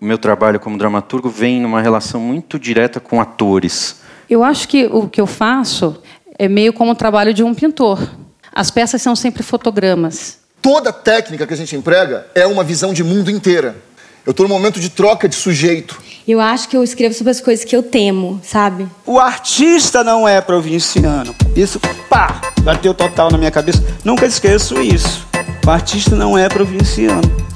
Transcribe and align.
o 0.00 0.04
meu 0.04 0.16
trabalho 0.16 0.60
como 0.60 0.78
dramaturgo 0.78 1.28
vem 1.28 1.60
numa 1.60 1.82
relação 1.82 2.20
muito 2.20 2.58
direta 2.58 3.00
com 3.00 3.20
atores. 3.20 3.96
Eu 4.30 4.44
acho 4.44 4.68
que 4.68 4.86
o 4.86 5.08
que 5.08 5.20
eu 5.20 5.26
faço 5.26 6.00
é 6.38 6.48
meio 6.48 6.72
como 6.72 6.92
o 6.92 6.94
trabalho 6.94 7.34
de 7.34 7.42
um 7.42 7.52
pintor. 7.52 8.08
As 8.54 8.70
peças 8.70 9.02
são 9.02 9.16
sempre 9.16 9.42
fotogramas. 9.42 10.38
Toda 10.62 10.92
técnica 10.92 11.46
que 11.46 11.54
a 11.54 11.56
gente 11.56 11.74
emprega 11.74 12.26
é 12.34 12.46
uma 12.46 12.62
visão 12.62 12.92
de 12.92 13.02
mundo 13.02 13.30
inteira. 13.30 13.76
Eu 14.24 14.30
estou 14.30 14.46
no 14.46 14.54
momento 14.54 14.78
de 14.78 14.88
troca 14.88 15.28
de 15.28 15.34
sujeito. 15.34 16.00
Eu 16.26 16.40
acho 16.40 16.68
que 16.68 16.76
eu 16.76 16.84
escrevo 16.84 17.14
sobre 17.14 17.30
as 17.30 17.40
coisas 17.40 17.64
que 17.64 17.74
eu 17.74 17.82
temo, 17.82 18.40
sabe? 18.44 18.86
O 19.06 19.18
artista 19.18 20.04
não 20.04 20.28
é 20.28 20.40
provinciano. 20.40 21.34
Isso, 21.56 21.80
pá, 22.08 22.40
bateu 22.62 22.92
total 22.92 23.30
na 23.30 23.38
minha 23.38 23.50
cabeça. 23.50 23.82
Nunca 24.04 24.26
esqueço 24.26 24.80
isso. 24.80 25.26
O 25.66 25.70
artista 25.70 26.14
não 26.14 26.36
é 26.36 26.48
provinciano. 26.48 27.48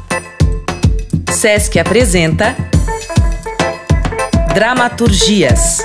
Sesc 1.43 1.77
apresenta 1.77 2.55
Dramaturgias. 4.55 5.79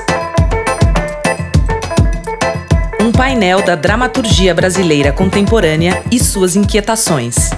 Um 3.02 3.12
painel 3.12 3.64
da 3.64 3.74
dramaturgia 3.74 4.54
brasileira 4.54 5.12
contemporânea 5.12 6.04
e 6.12 6.20
suas 6.20 6.56
inquietações. 6.56 7.50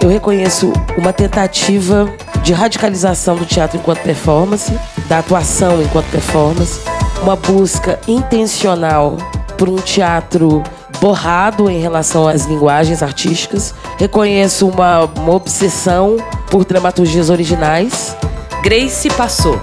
Eu 0.00 0.08
reconheço 0.08 0.72
uma 0.96 1.12
tentativa 1.12 2.08
de 2.44 2.52
radicalização 2.52 3.34
do 3.34 3.44
teatro 3.44 3.78
enquanto 3.78 3.98
performance, 4.02 4.72
da 5.08 5.18
atuação 5.18 5.82
enquanto 5.82 6.08
performance, 6.12 6.80
uma 7.24 7.34
busca 7.34 7.98
intencional 8.06 9.16
por 9.58 9.68
um 9.68 9.78
teatro 9.78 10.62
borrado 11.02 11.68
em 11.68 11.80
relação 11.80 12.28
às 12.28 12.44
linguagens 12.44 13.02
artísticas. 13.02 13.74
Reconheço 13.98 14.68
uma, 14.68 15.06
uma 15.06 15.34
obsessão 15.34 16.16
por 16.48 16.64
dramaturgias 16.64 17.28
originais. 17.28 18.16
Grace 18.62 19.10
passou. 19.10 19.60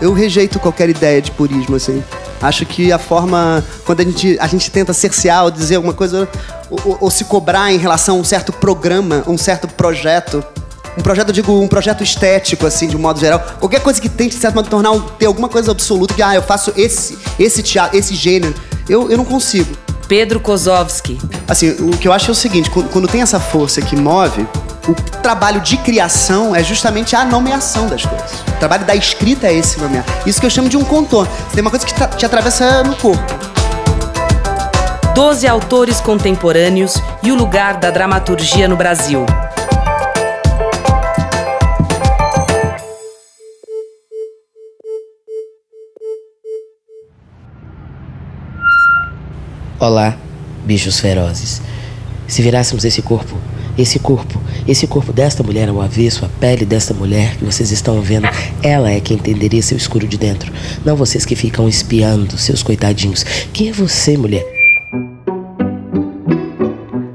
Eu 0.00 0.12
rejeito 0.12 0.58
qualquer 0.58 0.88
ideia 0.88 1.22
de 1.22 1.30
purismo, 1.30 1.76
assim. 1.76 2.02
Acho 2.42 2.66
que 2.66 2.90
a 2.90 2.98
forma, 2.98 3.64
quando 3.84 4.00
a 4.00 4.04
gente, 4.04 4.36
a 4.40 4.48
gente 4.48 4.72
tenta 4.72 4.92
cercear 4.92 5.44
ou 5.44 5.52
dizer 5.52 5.76
alguma 5.76 5.94
coisa, 5.94 6.28
ou, 6.68 6.80
ou, 6.84 6.98
ou 7.02 7.10
se 7.10 7.24
cobrar 7.24 7.72
em 7.72 7.78
relação 7.78 8.16
a 8.16 8.18
um 8.20 8.24
certo 8.24 8.52
programa, 8.52 9.22
um 9.28 9.38
certo 9.38 9.68
projeto, 9.68 10.44
um 10.98 11.00
projeto, 11.00 11.32
digo, 11.32 11.52
um 11.52 11.68
projeto 11.68 12.02
estético, 12.02 12.66
assim, 12.66 12.88
de 12.88 12.96
um 12.96 13.00
modo 13.00 13.20
geral. 13.20 13.40
Qualquer 13.60 13.80
coisa 13.80 14.00
que 14.00 14.08
tente, 14.08 14.34
de 14.34 14.40
certo 14.40 14.56
modo, 14.56 14.68
tornar, 14.68 14.98
ter 15.16 15.26
alguma 15.26 15.48
coisa 15.48 15.70
absoluta, 15.70 16.12
que, 16.12 16.22
ah, 16.22 16.34
eu 16.34 16.42
faço 16.42 16.72
esse, 16.76 17.16
esse 17.38 17.62
teatro, 17.62 17.96
esse 17.96 18.16
gênero, 18.16 18.52
eu, 18.88 19.10
eu 19.10 19.16
não 19.16 19.24
consigo. 19.24 19.76
Pedro 20.08 20.40
Kozovski. 20.40 21.18
Assim, 21.46 21.70
o 21.80 21.96
que 21.96 22.08
eu 22.08 22.12
acho 22.12 22.30
é 22.30 22.32
o 22.32 22.34
seguinte, 22.34 22.70
quando, 22.70 22.88
quando 22.88 23.06
tem 23.06 23.20
essa 23.20 23.38
força 23.38 23.82
que 23.82 23.94
move, 23.94 24.46
o 24.88 24.94
trabalho 25.20 25.60
de 25.60 25.76
criação 25.76 26.56
é 26.56 26.64
justamente 26.64 27.14
a 27.14 27.24
nomeação 27.24 27.86
das 27.86 28.06
coisas. 28.06 28.40
O 28.40 28.58
trabalho 28.58 28.86
da 28.86 28.96
escrita 28.96 29.46
é 29.46 29.54
esse 29.54 29.78
nomear. 29.78 30.04
Isso 30.24 30.40
que 30.40 30.46
eu 30.46 30.50
chamo 30.50 30.68
de 30.68 30.78
um 30.78 30.84
contorno. 30.84 31.30
Tem 31.52 31.60
uma 31.60 31.70
coisa 31.70 31.84
que 31.84 31.92
te 32.16 32.24
atravessa 32.24 32.82
no 32.82 32.96
corpo. 32.96 33.22
Doze 35.14 35.46
autores 35.46 36.00
contemporâneos 36.00 36.94
e 37.22 37.30
o 37.30 37.34
lugar 37.34 37.76
da 37.76 37.90
dramaturgia 37.90 38.66
no 38.66 38.76
Brasil. 38.76 39.26
Olá, 49.80 50.18
bichos 50.64 50.98
ferozes. 50.98 51.62
Se 52.26 52.42
virássemos 52.42 52.84
esse 52.84 53.00
corpo, 53.00 53.38
esse 53.78 54.00
corpo, 54.00 54.42
esse 54.66 54.88
corpo 54.88 55.12
desta 55.12 55.44
mulher 55.44 55.68
ao 55.68 55.80
avesso, 55.80 56.24
a 56.24 56.28
pele 56.40 56.64
desta 56.64 56.92
mulher 56.92 57.36
que 57.36 57.44
vocês 57.44 57.70
estão 57.70 58.00
vendo, 58.00 58.28
ela 58.60 58.90
é 58.90 58.98
quem 58.98 59.16
entenderia 59.16 59.62
seu 59.62 59.76
escuro 59.76 60.08
de 60.08 60.18
dentro. 60.18 60.52
Não 60.84 60.96
vocês 60.96 61.24
que 61.24 61.36
ficam 61.36 61.68
espiando, 61.68 62.36
seus 62.36 62.60
coitadinhos. 62.60 63.22
Quem 63.52 63.68
é 63.68 63.72
você, 63.72 64.16
mulher? 64.16 64.44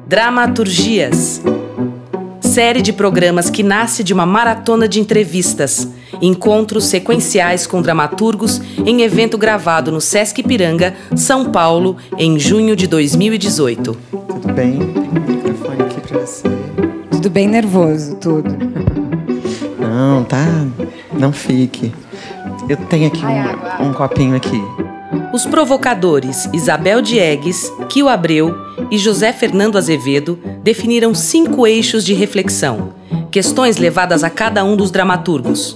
Dramaturgias. 0.08 1.42
Série 2.54 2.84
de 2.84 2.94
programas 2.94 3.50
que 3.50 3.64
nasce 3.64 4.04
de 4.04 4.14
uma 4.14 4.28
maratona 4.28 4.88
de 4.88 5.00
entrevistas, 5.00 5.88
encontros 6.22 6.84
sequenciais 6.84 7.66
com 7.66 7.82
dramaturgos 7.82 8.62
em 8.86 9.02
evento 9.02 9.40
gravado 9.40 9.92
no 9.92 10.00
Sesc 10.00 10.44
Piranga, 10.44 10.94
São 11.16 11.46
Paulo, 11.46 11.98
em 12.16 12.38
junho 12.38 12.76
de 12.76 12.86
2018. 12.86 13.98
Tudo 14.28 14.54
bem? 14.54 14.78
Tem 14.78 15.36
microfone 15.36 15.82
aqui 15.82 16.02
pra 16.02 16.20
você. 16.20 16.44
Tudo 17.10 17.28
bem 17.32 17.48
nervoso, 17.48 18.18
tudo. 18.18 18.56
Não, 19.80 20.24
tá? 20.24 20.46
Não 21.12 21.34
fique. 21.34 21.92
Eu 22.70 22.78
tenho 22.78 23.08
aqui 23.08 23.26
um, 23.26 23.88
um 23.88 23.94
copinho 23.94 24.36
aqui. 24.36 24.62
Os 25.34 25.48
provocadores 25.48 26.48
Isabel 26.54 27.02
Diegues, 27.02 27.74
Kio 27.90 28.08
Abreu 28.08 28.56
e 28.92 29.00
José 29.00 29.34
Fernando 29.34 29.80
Azevedo 29.80 30.40
definiram 30.62 31.16
cinco 31.16 31.66
eixos 31.66 32.06
de 32.06 32.14
reflexão, 32.14 32.94
questões 33.32 33.78
levadas 33.78 34.24
a 34.24 34.30
cada 34.30 34.64
um 34.64 34.76
dos 34.76 34.92
dramaturgos. 34.92 35.76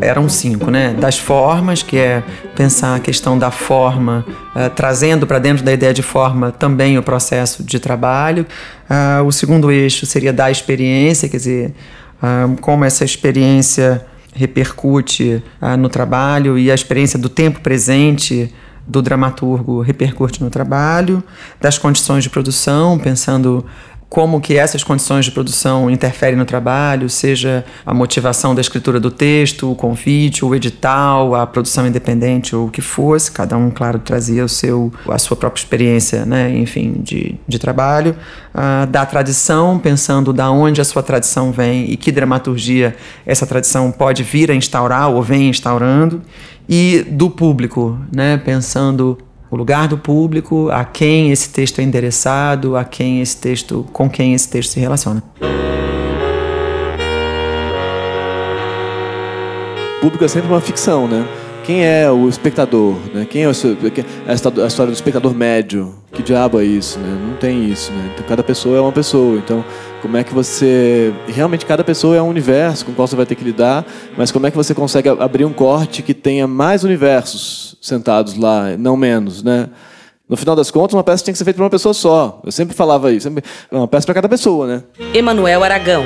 Eram 0.00 0.28
cinco, 0.28 0.68
né? 0.68 0.96
Das 0.98 1.16
formas, 1.16 1.80
que 1.80 1.96
é 1.96 2.24
pensar 2.56 2.96
a 2.96 2.98
questão 2.98 3.38
da 3.38 3.52
forma, 3.52 4.26
uh, 4.28 4.68
trazendo 4.74 5.28
para 5.28 5.38
dentro 5.38 5.64
da 5.64 5.72
ideia 5.72 5.94
de 5.94 6.02
forma 6.02 6.50
também 6.50 6.98
o 6.98 7.04
processo 7.04 7.62
de 7.62 7.78
trabalho. 7.78 8.44
Uh, 8.90 9.24
o 9.24 9.30
segundo 9.30 9.70
eixo 9.70 10.04
seria 10.06 10.32
da 10.32 10.50
experiência, 10.50 11.28
quer 11.28 11.36
dizer, 11.36 11.74
uh, 12.20 12.60
como 12.60 12.84
essa 12.84 13.04
experiência 13.04 14.04
repercute 14.34 15.42
no 15.78 15.90
trabalho 15.90 16.58
e 16.58 16.70
a 16.70 16.74
experiência 16.74 17.18
do 17.18 17.28
tempo 17.28 17.60
presente 17.60 18.50
do 18.92 19.02
dramaturgo 19.02 19.80
repercute 19.80 20.44
no 20.44 20.50
trabalho, 20.50 21.24
das 21.60 21.78
condições 21.78 22.22
de 22.22 22.30
produção, 22.30 22.98
pensando 22.98 23.64
como 24.12 24.42
que 24.42 24.58
essas 24.58 24.84
condições 24.84 25.24
de 25.24 25.30
produção 25.30 25.90
interferem 25.90 26.36
no 26.36 26.44
trabalho, 26.44 27.08
seja 27.08 27.64
a 27.86 27.94
motivação 27.94 28.54
da 28.54 28.60
escritura 28.60 29.00
do 29.00 29.10
texto, 29.10 29.72
o 29.72 29.74
convite, 29.74 30.44
o 30.44 30.54
edital, 30.54 31.34
a 31.34 31.46
produção 31.46 31.86
independente 31.86 32.54
ou 32.54 32.66
o 32.66 32.70
que 32.70 32.82
fosse, 32.82 33.32
cada 33.32 33.56
um, 33.56 33.70
claro, 33.70 33.98
trazia 33.98 34.44
o 34.44 34.48
seu, 34.50 34.92
a 35.08 35.18
sua 35.18 35.34
própria 35.34 35.62
experiência, 35.62 36.26
né, 36.26 36.54
enfim, 36.54 37.00
de, 37.02 37.36
de 37.48 37.58
trabalho, 37.58 38.14
uh, 38.54 38.86
da 38.86 39.06
tradição, 39.06 39.78
pensando 39.78 40.30
da 40.30 40.50
onde 40.50 40.78
a 40.78 40.84
sua 40.84 41.02
tradição 41.02 41.50
vem 41.50 41.90
e 41.90 41.96
que 41.96 42.12
dramaturgia 42.12 42.94
essa 43.24 43.46
tradição 43.46 43.90
pode 43.90 44.22
vir 44.22 44.50
a 44.50 44.54
instaurar 44.54 45.08
ou 45.08 45.22
vem 45.22 45.48
instaurando, 45.48 46.20
e 46.68 47.02
do 47.08 47.30
público, 47.30 47.98
né, 48.14 48.36
pensando 48.36 49.16
o 49.52 49.56
lugar 49.56 49.86
do 49.86 49.98
público, 49.98 50.70
a 50.70 50.82
quem 50.82 51.30
esse 51.30 51.50
texto 51.50 51.78
é 51.78 51.82
endereçado, 51.82 52.74
a 52.74 52.84
quem 52.84 53.20
esse 53.20 53.36
texto, 53.36 53.86
com 53.92 54.08
quem 54.08 54.32
esse 54.32 54.48
texto 54.48 54.70
se 54.70 54.80
relaciona. 54.80 55.22
O 59.98 60.00
público 60.00 60.24
é 60.24 60.28
sempre 60.28 60.48
uma 60.48 60.60
ficção, 60.62 61.06
né? 61.06 61.28
Quem 61.64 61.84
é 61.84 62.10
o 62.10 62.30
espectador? 62.30 62.96
Né? 63.12 63.26
Quem 63.28 63.42
é 63.42 63.46
o, 63.46 63.50
a 63.50 64.32
história 64.32 64.90
do 64.90 64.94
espectador 64.94 65.34
médio? 65.34 66.01
Que 66.12 66.22
diabo 66.22 66.60
é 66.60 66.64
isso? 66.64 66.98
Né? 66.98 67.26
Não 67.28 67.36
tem 67.36 67.70
isso. 67.70 67.90
Né? 67.90 68.10
Então, 68.12 68.26
cada 68.26 68.42
pessoa 68.42 68.76
é 68.76 68.80
uma 68.80 68.92
pessoa. 68.92 69.38
Então, 69.38 69.64
como 70.02 70.16
é 70.16 70.22
que 70.22 70.34
você. 70.34 71.12
Realmente, 71.26 71.64
cada 71.64 71.82
pessoa 71.82 72.14
é 72.14 72.20
um 72.20 72.28
universo 72.28 72.84
com 72.84 72.92
o 72.92 72.94
qual 72.94 73.08
você 73.08 73.16
vai 73.16 73.24
ter 73.24 73.34
que 73.34 73.42
lidar, 73.42 73.84
mas 74.16 74.30
como 74.30 74.46
é 74.46 74.50
que 74.50 74.56
você 74.56 74.74
consegue 74.74 75.08
abrir 75.08 75.46
um 75.46 75.52
corte 75.52 76.02
que 76.02 76.12
tenha 76.12 76.46
mais 76.46 76.84
universos 76.84 77.76
sentados 77.80 78.36
lá, 78.36 78.76
não 78.76 78.96
menos, 78.96 79.42
né? 79.42 79.70
No 80.28 80.36
final 80.36 80.54
das 80.54 80.70
contas, 80.70 80.94
uma 80.94 81.04
peça 81.04 81.24
tem 81.24 81.32
que 81.32 81.38
ser 81.38 81.44
feita 81.44 81.56
por 81.56 81.64
uma 81.64 81.70
pessoa 81.70 81.94
só. 81.94 82.40
Eu 82.44 82.52
sempre 82.52 82.74
falava 82.74 83.10
isso. 83.10 83.24
Sempre... 83.24 83.44
Uma 83.70 83.88
peça 83.88 84.06
para 84.06 84.14
cada 84.14 84.28
pessoa, 84.28 84.66
né? 84.66 84.82
Emanuel 85.14 85.62
Aragão. 85.64 86.04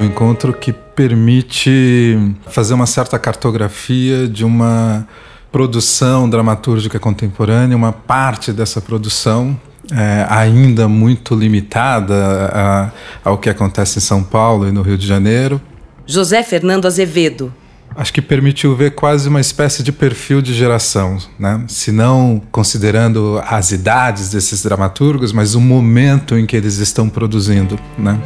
Um 0.00 0.04
encontro 0.04 0.52
que 0.52 0.72
permite 0.72 2.16
fazer 2.46 2.74
uma 2.74 2.86
certa 2.86 3.18
cartografia 3.18 4.28
de 4.28 4.44
uma 4.44 5.08
produção 5.50 6.28
dramatúrgica 6.28 6.98
contemporânea, 6.98 7.76
uma 7.76 7.92
parte 7.92 8.52
dessa 8.52 8.80
produção 8.80 9.58
é, 9.92 10.26
ainda 10.28 10.86
muito 10.88 11.34
limitada 11.34 12.50
a, 12.52 12.90
ao 13.24 13.38
que 13.38 13.48
acontece 13.48 13.98
em 13.98 14.02
São 14.02 14.22
Paulo 14.22 14.68
e 14.68 14.72
no 14.72 14.82
Rio 14.82 14.98
de 14.98 15.06
Janeiro. 15.06 15.60
José 16.06 16.42
Fernando 16.42 16.86
Azevedo. 16.86 17.52
Acho 17.96 18.12
que 18.12 18.22
permitiu 18.22 18.76
ver 18.76 18.92
quase 18.92 19.28
uma 19.28 19.40
espécie 19.40 19.82
de 19.82 19.90
perfil 19.90 20.40
de 20.40 20.54
geração, 20.54 21.18
né? 21.38 21.64
se 21.66 21.90
não 21.90 22.40
considerando 22.52 23.42
as 23.44 23.72
idades 23.72 24.30
desses 24.30 24.62
dramaturgos, 24.62 25.32
mas 25.32 25.54
o 25.54 25.60
momento 25.60 26.36
em 26.36 26.46
que 26.46 26.56
eles 26.56 26.76
estão 26.78 27.08
produzindo. 27.08 27.78
Né? 27.98 28.16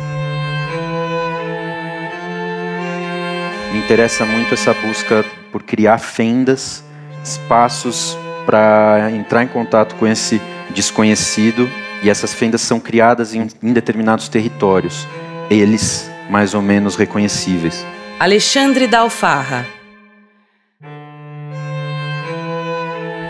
Me 3.72 3.78
interessa 3.78 4.26
muito 4.26 4.52
essa 4.52 4.74
busca 4.74 5.24
por 5.50 5.62
criar 5.62 5.98
fendas, 5.98 6.84
espaços 7.22 8.16
para 8.44 9.10
entrar 9.12 9.44
em 9.44 9.48
contato 9.48 9.94
com 9.96 10.06
esse 10.06 10.40
desconhecido 10.74 11.70
E 12.02 12.10
essas 12.10 12.34
fendas 12.34 12.60
são 12.60 12.80
criadas 12.80 13.34
em, 13.34 13.46
em 13.62 13.72
determinados 13.72 14.28
territórios, 14.28 15.06
eles 15.48 16.10
mais 16.28 16.52
ou 16.52 16.60
menos 16.60 16.96
reconhecíveis. 16.96 17.86
Alexandre 18.18 18.86
da 18.88 19.00
Alfarra. 19.00 19.66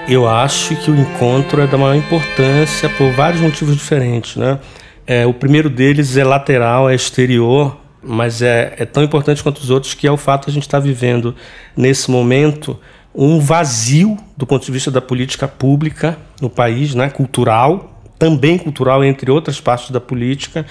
Eu 0.09 0.29
acho 0.29 0.75
que 0.77 0.91
o 0.91 0.97
encontro 0.97 1.61
é 1.61 1.67
da 1.67 1.77
maior 1.79 1.95
importância 1.95 2.89
por 2.89 3.11
vários 3.13 3.41
motivos 3.41 3.77
diferentes, 3.77 4.37
né? 4.37 4.59
É, 5.07 5.27
o 5.27 5.35
primeiro 5.35 5.69
deles 5.69 6.17
é 6.17 6.25
lateral, 6.25 6.89
é 6.89 6.95
exterior, 6.95 7.79
mas 8.03 8.43
é, 8.43 8.75
é 8.79 8.85
tão 8.85 9.03
importante 9.03 9.43
quanto 9.43 9.59
os 9.59 9.71
outros 9.71 9.95
que 9.95 10.07
é 10.07 10.11
o 10.11 10.17
fato 10.17 10.47
de 10.47 10.51
a 10.51 10.55
gente 10.55 10.65
estar 10.65 10.79
tá 10.79 10.85
vivendo 10.85 11.35
nesse 11.77 12.11
momento 12.11 12.79
um 13.15 13.39
vazio 13.39 14.17
do 14.37 14.47
ponto 14.47 14.65
de 14.65 14.73
vista 14.73 14.91
da 14.91 15.01
política 15.01 15.47
pública 15.47 16.19
no 16.41 16.49
país, 16.49 16.95
né, 16.95 17.11
cultural, 17.11 17.93
também 18.19 18.57
cultural 18.57 19.05
entre 19.05 19.31
outras 19.31 19.61
partes 19.61 19.91
da 19.91 20.01
política. 20.01 20.65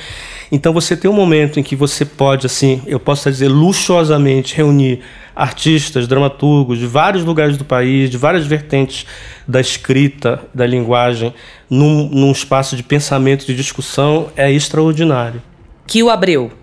Então 0.52 0.72
você 0.72 0.96
tem 0.96 1.12
um 1.12 1.14
momento 1.14 1.60
em 1.60 1.64
que 1.64 1.76
você 1.76 2.06
pode 2.06 2.46
assim, 2.46 2.82
eu 2.86 3.00
posso 3.00 3.30
dizer 3.30 3.50
luxuosamente 3.50 4.56
reunir 4.56 5.02
artistas, 5.36 6.08
dramaturgos 6.08 6.80
de 6.80 6.88
vários 6.88 7.26
lugares 7.26 7.58
do 7.58 7.66
país, 7.66 8.10
de 8.10 8.18
várias 8.18 8.46
vertentes 8.46 9.06
da 9.48 9.60
escrita, 9.60 10.42
da 10.54 10.66
linguagem, 10.66 11.34
num, 11.70 12.08
num 12.10 12.32
espaço 12.32 12.76
de 12.76 12.84
pensamento, 12.84 13.46
de 13.46 13.56
discussão, 13.56 14.30
é 14.36 14.52
extraordinário. 14.52 15.42
Que 15.86 16.02
o 16.02 16.10
Abreu. 16.10 16.61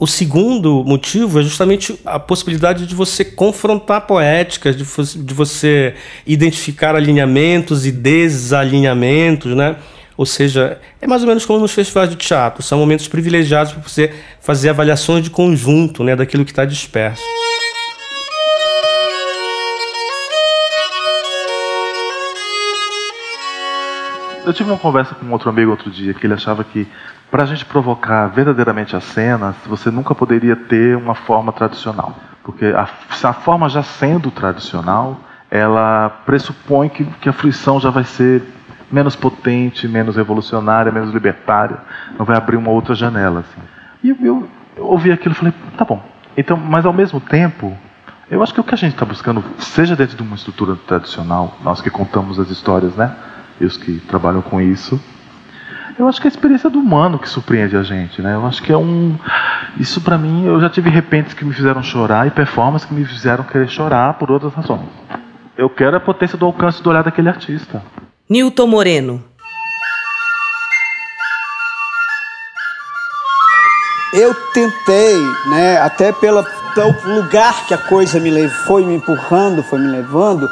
O 0.00 0.06
segundo 0.06 0.82
motivo 0.82 1.40
é 1.40 1.42
justamente 1.42 1.94
a 2.06 2.18
possibilidade 2.18 2.86
de 2.86 2.94
você 2.94 3.22
confrontar 3.22 4.06
poéticas, 4.06 4.74
de, 4.74 4.82
de 5.22 5.34
você 5.34 5.94
identificar 6.26 6.96
alinhamentos 6.96 7.84
e 7.84 7.92
desalinhamentos, 7.92 9.54
né? 9.54 9.76
Ou 10.16 10.24
seja, 10.24 10.80
é 11.02 11.06
mais 11.06 11.20
ou 11.20 11.28
menos 11.28 11.44
como 11.44 11.60
nos 11.60 11.72
festivais 11.72 12.08
de 12.08 12.16
teatro, 12.16 12.62
são 12.62 12.78
momentos 12.78 13.08
privilegiados 13.08 13.74
para 13.74 13.82
você 13.82 14.10
fazer 14.40 14.70
avaliações 14.70 15.22
de 15.22 15.28
conjunto, 15.28 16.02
né, 16.02 16.16
daquilo 16.16 16.46
que 16.46 16.52
está 16.52 16.64
disperso. 16.64 17.22
Eu 24.44 24.54
tive 24.54 24.70
uma 24.70 24.78
conversa 24.78 25.14
com 25.14 25.26
um 25.26 25.32
outro 25.32 25.50
amigo 25.50 25.70
outro 25.70 25.90
dia 25.90 26.14
que 26.14 26.26
ele 26.26 26.32
achava 26.32 26.64
que 26.64 26.88
para 27.30 27.42
a 27.42 27.46
gente 27.46 27.64
provocar 27.64 28.26
verdadeiramente 28.28 28.96
as 28.96 29.04
cenas, 29.04 29.54
você 29.66 29.90
nunca 29.90 30.14
poderia 30.14 30.56
ter 30.56 30.96
uma 30.96 31.14
forma 31.14 31.52
tradicional. 31.52 32.16
Porque 32.42 32.66
a, 32.66 32.88
a 33.22 33.32
forma 33.32 33.68
já 33.68 33.82
sendo 33.82 34.30
tradicional, 34.30 35.20
ela 35.50 36.08
pressupõe 36.24 36.88
que, 36.88 37.04
que 37.04 37.28
a 37.28 37.32
fruição 37.32 37.78
já 37.78 37.90
vai 37.90 38.02
ser 38.04 38.42
menos 38.90 39.14
potente, 39.14 39.86
menos 39.86 40.16
revolucionária, 40.16 40.90
menos 40.90 41.12
libertária, 41.12 41.78
não 42.18 42.24
vai 42.24 42.36
abrir 42.36 42.56
uma 42.56 42.70
outra 42.70 42.94
janela. 42.94 43.40
Assim. 43.40 43.60
E 44.02 44.08
eu, 44.08 44.16
eu, 44.22 44.48
eu 44.76 44.86
ouvi 44.86 45.12
aquilo 45.12 45.34
e 45.34 45.38
falei, 45.38 45.54
tá 45.76 45.84
bom. 45.84 46.02
Então, 46.36 46.56
mas 46.56 46.86
ao 46.86 46.92
mesmo 46.92 47.20
tempo, 47.20 47.76
eu 48.30 48.42
acho 48.42 48.54
que 48.54 48.60
o 48.60 48.64
que 48.64 48.74
a 48.74 48.78
gente 48.78 48.94
está 48.94 49.04
buscando, 49.04 49.44
seja 49.58 49.94
dentro 49.94 50.16
de 50.16 50.22
uma 50.22 50.34
estrutura 50.34 50.76
tradicional, 50.86 51.56
nós 51.62 51.80
que 51.80 51.90
contamos 51.90 52.40
as 52.40 52.48
histórias, 52.48 52.96
né? 52.96 53.14
E 53.60 53.64
os 53.64 53.76
que 53.76 54.00
trabalham 54.00 54.42
com 54.42 54.60
isso. 54.60 55.00
Eu 55.98 56.08
acho 56.08 56.20
que 56.20 56.26
é 56.26 56.30
a 56.30 56.32
experiência 56.32 56.70
do 56.70 56.78
humano 56.78 57.18
que 57.18 57.28
surpreende 57.28 57.76
a 57.76 57.82
gente, 57.82 58.22
né? 58.22 58.34
Eu 58.34 58.46
acho 58.46 58.62
que 58.62 58.72
é 58.72 58.76
um. 58.76 59.18
Isso 59.78 60.00
para 60.00 60.16
mim, 60.16 60.46
eu 60.46 60.58
já 60.60 60.70
tive 60.70 60.88
repentes 60.88 61.34
que 61.34 61.44
me 61.44 61.52
fizeram 61.52 61.82
chorar 61.82 62.26
e 62.26 62.30
performances 62.30 62.88
que 62.88 62.94
me 62.94 63.04
fizeram 63.04 63.44
querer 63.44 63.68
chorar 63.68 64.14
por 64.14 64.30
outras 64.30 64.54
razões. 64.54 64.88
Eu 65.58 65.68
quero 65.68 65.96
a 65.96 66.00
potência 66.00 66.38
do 66.38 66.46
alcance 66.46 66.82
do 66.82 66.88
olhar 66.88 67.02
daquele 67.02 67.28
artista. 67.28 67.82
Nilton 68.28 68.66
Moreno. 68.66 69.22
Eu 74.12 74.34
tentei, 74.52 75.16
né, 75.50 75.78
até 75.82 76.12
pela, 76.12 76.42
pelo 76.74 76.92
lugar 77.14 77.66
que 77.66 77.74
a 77.74 77.78
coisa 77.78 78.18
me 78.18 78.30
levou, 78.30 78.56
foi 78.66 78.84
me 78.84 78.94
empurrando, 78.96 79.62
foi 79.62 79.78
me 79.78 79.86
levando, 79.86 80.48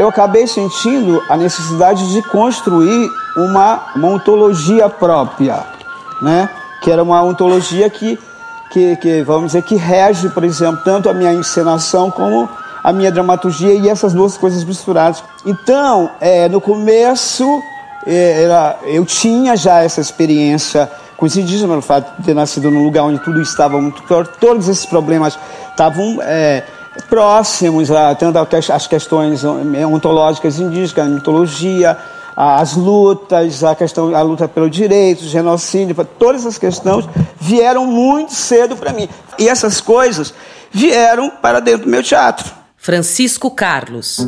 eu 0.00 0.08
acabei 0.08 0.46
sentindo 0.46 1.22
a 1.28 1.36
necessidade 1.36 2.10
de 2.10 2.22
construir 2.22 3.10
uma, 3.36 3.92
uma 3.94 4.08
ontologia 4.08 4.88
própria, 4.88 5.62
né? 6.22 6.48
que 6.80 6.90
era 6.90 7.02
uma 7.02 7.22
ontologia 7.22 7.90
que, 7.90 8.18
que, 8.70 8.96
que, 8.96 9.22
vamos 9.22 9.48
dizer, 9.48 9.62
que 9.62 9.76
rege, 9.76 10.30
por 10.30 10.42
exemplo, 10.42 10.80
tanto 10.82 11.10
a 11.10 11.12
minha 11.12 11.34
encenação 11.34 12.10
como 12.10 12.48
a 12.82 12.94
minha 12.94 13.12
dramaturgia 13.12 13.74
e 13.74 13.90
essas 13.90 14.14
duas 14.14 14.38
coisas 14.38 14.64
misturadas. 14.64 15.22
Então, 15.44 16.10
é, 16.18 16.48
no 16.48 16.62
começo, 16.62 17.62
é, 18.06 18.44
era, 18.44 18.78
eu 18.84 19.04
tinha 19.04 19.54
já 19.54 19.82
essa 19.82 20.00
experiência 20.00 20.90
indígenas, 21.22 21.68
pelo 21.68 21.82
fato 21.82 22.16
de 22.18 22.24
ter 22.24 22.34
nascido 22.34 22.70
num 22.70 22.82
lugar 22.82 23.02
onde 23.02 23.18
tudo 23.18 23.42
estava 23.42 23.78
muito 23.78 24.02
claro, 24.04 24.26
todos 24.40 24.66
esses 24.66 24.86
problemas 24.86 25.38
estavam... 25.68 26.20
É, 26.22 26.64
próximos 27.08 27.90
a 27.90 28.14
tanto 28.14 28.38
as 28.72 28.86
questões 28.86 29.42
ontológicas 29.44 30.58
indígenas, 30.58 30.98
a 30.98 31.04
mitologia, 31.04 31.98
as 32.36 32.74
lutas, 32.76 33.62
a 33.62 33.74
questão, 33.74 34.14
a 34.14 34.22
luta 34.22 34.48
pelo 34.48 34.70
direito, 34.70 35.22
o 35.22 35.28
genocídio, 35.28 35.94
todas 36.18 36.42
essas 36.42 36.58
questões 36.58 37.08
vieram 37.38 37.86
muito 37.86 38.32
cedo 38.32 38.76
para 38.76 38.92
mim. 38.92 39.08
E 39.38 39.48
essas 39.48 39.80
coisas 39.80 40.32
vieram 40.70 41.30
para 41.30 41.60
dentro 41.60 41.84
do 41.84 41.90
meu 41.90 42.02
teatro. 42.02 42.50
Francisco 42.76 43.50
Carlos. 43.50 44.26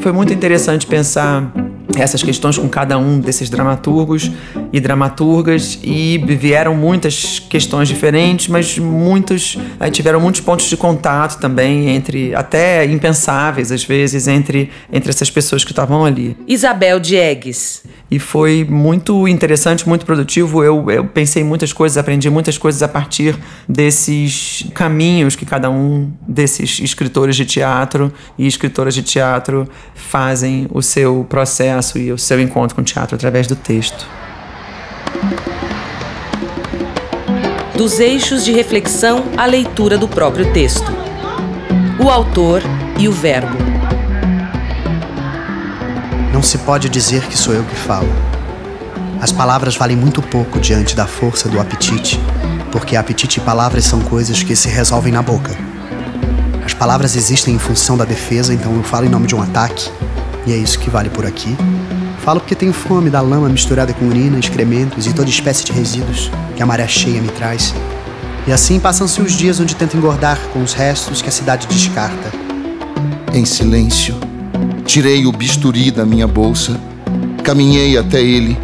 Foi 0.00 0.12
muito 0.12 0.32
interessante 0.32 0.86
pensar 0.86 1.52
essas 1.96 2.22
questões 2.22 2.58
com 2.58 2.68
cada 2.68 2.98
um 2.98 3.18
desses 3.18 3.50
dramaturgos 3.50 4.30
e 4.72 4.80
dramaturgas 4.80 5.78
e 5.82 6.18
vieram 6.18 6.74
muitas 6.74 7.38
questões 7.38 7.88
diferentes, 7.88 8.48
mas 8.48 8.78
muitos 8.78 9.58
eh, 9.78 9.90
tiveram 9.90 10.20
muitos 10.20 10.40
pontos 10.40 10.66
de 10.66 10.76
contato 10.76 11.40
também 11.40 11.90
entre 11.90 12.34
até 12.34 12.84
impensáveis 12.84 13.72
às 13.72 13.84
vezes 13.84 14.28
entre 14.28 14.70
entre 14.92 15.10
essas 15.10 15.30
pessoas 15.30 15.64
que 15.64 15.72
estavam 15.72 16.04
ali. 16.04 16.36
Isabel 16.46 17.00
Diegues. 17.00 17.82
E 18.10 18.18
foi 18.18 18.66
muito 18.68 19.28
interessante, 19.28 19.88
muito 19.88 20.04
produtivo. 20.04 20.64
Eu, 20.64 20.90
eu 20.90 21.04
pensei 21.04 21.44
muitas 21.44 21.72
coisas, 21.72 21.96
aprendi 21.96 22.28
muitas 22.28 22.58
coisas 22.58 22.82
a 22.82 22.88
partir 22.88 23.38
desses 23.68 24.66
caminhos 24.74 25.36
que 25.36 25.46
cada 25.46 25.70
um 25.70 26.10
desses 26.26 26.80
escritores 26.80 27.36
de 27.36 27.44
teatro 27.44 28.12
e 28.36 28.48
escritoras 28.48 28.94
de 28.94 29.02
teatro 29.02 29.68
fazem 29.94 30.66
o 30.72 30.82
seu 30.82 31.24
processo 31.28 31.98
e 31.98 32.10
o 32.10 32.18
seu 32.18 32.40
encontro 32.40 32.74
com 32.74 32.82
o 32.82 32.84
teatro 32.84 33.14
através 33.14 33.46
do 33.46 33.54
texto. 33.54 34.04
Dos 37.76 38.00
eixos 38.00 38.44
de 38.44 38.52
reflexão 38.52 39.24
à 39.36 39.46
leitura 39.46 39.96
do 39.96 40.08
próprio 40.08 40.52
texto. 40.52 40.90
O 42.02 42.10
autor 42.10 42.60
e 42.98 43.08
o 43.08 43.12
verbo. 43.12 43.69
Não 46.40 46.44
se 46.44 46.56
pode 46.56 46.88
dizer 46.88 47.26
que 47.26 47.36
sou 47.36 47.52
eu 47.52 47.62
que 47.62 47.76
falo. 47.76 48.08
As 49.20 49.30
palavras 49.30 49.76
valem 49.76 49.94
muito 49.94 50.22
pouco 50.22 50.58
diante 50.58 50.96
da 50.96 51.06
força 51.06 51.50
do 51.50 51.60
apetite, 51.60 52.18
porque 52.72 52.96
apetite 52.96 53.38
e 53.38 53.42
palavras 53.42 53.84
são 53.84 54.00
coisas 54.00 54.42
que 54.42 54.56
se 54.56 54.66
resolvem 54.66 55.12
na 55.12 55.20
boca. 55.20 55.54
As 56.64 56.72
palavras 56.72 57.14
existem 57.14 57.54
em 57.54 57.58
função 57.58 57.94
da 57.94 58.06
defesa, 58.06 58.54
então 58.54 58.74
eu 58.74 58.82
falo 58.82 59.04
em 59.04 59.10
nome 59.10 59.26
de 59.26 59.34
um 59.34 59.42
ataque, 59.42 59.90
e 60.46 60.54
é 60.54 60.56
isso 60.56 60.78
que 60.78 60.88
vale 60.88 61.10
por 61.10 61.26
aqui. 61.26 61.54
Falo 62.24 62.40
porque 62.40 62.54
tenho 62.54 62.72
fome 62.72 63.10
da 63.10 63.20
lama 63.20 63.50
misturada 63.50 63.92
com 63.92 64.06
urina, 64.06 64.38
excrementos 64.38 65.06
e 65.06 65.12
toda 65.12 65.28
espécie 65.28 65.62
de 65.62 65.72
resíduos 65.72 66.30
que 66.56 66.62
a 66.62 66.66
maré 66.66 66.88
cheia 66.88 67.20
me 67.20 67.28
traz. 67.28 67.74
E 68.46 68.52
assim 68.52 68.80
passam-se 68.80 69.20
os 69.20 69.32
dias 69.32 69.60
onde 69.60 69.76
tento 69.76 69.94
engordar 69.94 70.38
com 70.54 70.62
os 70.62 70.72
restos 70.72 71.20
que 71.20 71.28
a 71.28 71.32
cidade 71.32 71.66
descarta. 71.66 72.32
Em 73.34 73.44
silêncio, 73.44 74.29
tirei 74.90 75.24
o 75.24 75.30
bisturi 75.30 75.92
da 75.92 76.04
minha 76.04 76.26
bolsa, 76.26 76.76
caminhei 77.44 77.96
até 77.96 78.20
ele, 78.20 78.58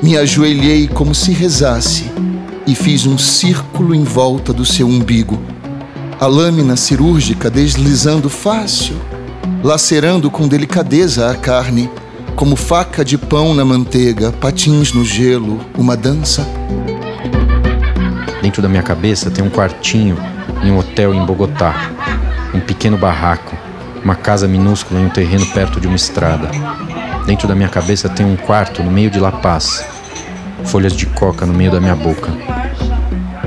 me 0.00 0.16
ajoelhei 0.16 0.86
como 0.86 1.12
se 1.12 1.32
rezasse 1.32 2.04
e 2.64 2.76
fiz 2.76 3.06
um 3.06 3.18
círculo 3.18 3.92
em 3.92 4.04
volta 4.04 4.52
do 4.52 4.64
seu 4.64 4.86
umbigo. 4.86 5.36
A 6.20 6.26
lâmina 6.26 6.76
cirúrgica 6.76 7.50
deslizando 7.50 8.30
fácil, 8.30 8.94
lacerando 9.60 10.30
com 10.30 10.46
delicadeza 10.46 11.28
a 11.28 11.34
carne 11.34 11.90
como 12.36 12.54
faca 12.54 13.04
de 13.04 13.18
pão 13.18 13.52
na 13.52 13.64
manteiga, 13.64 14.30
patins 14.30 14.92
no 14.92 15.04
gelo, 15.04 15.58
uma 15.76 15.96
dança. 15.96 16.46
Dentro 18.40 18.62
da 18.62 18.68
minha 18.68 18.84
cabeça 18.84 19.28
tem 19.28 19.44
um 19.44 19.50
quartinho 19.50 20.16
em 20.62 20.70
um 20.70 20.78
hotel 20.78 21.12
em 21.12 21.26
Bogotá, 21.26 21.90
um 22.54 22.60
pequeno 22.60 22.96
barraco, 22.96 23.57
uma 24.08 24.16
casa 24.16 24.48
minúscula 24.48 24.98
em 24.98 25.04
um 25.04 25.10
terreno 25.10 25.44
perto 25.48 25.78
de 25.78 25.86
uma 25.86 25.94
estrada. 25.94 26.48
Dentro 27.26 27.46
da 27.46 27.54
minha 27.54 27.68
cabeça 27.68 28.08
tem 28.08 28.24
um 28.24 28.36
quarto 28.36 28.82
no 28.82 28.90
meio 28.90 29.10
de 29.10 29.20
La 29.20 29.30
Paz, 29.30 29.84
folhas 30.64 30.94
de 30.94 31.04
coca 31.04 31.44
no 31.44 31.52
meio 31.52 31.70
da 31.70 31.78
minha 31.78 31.94
boca. 31.94 32.32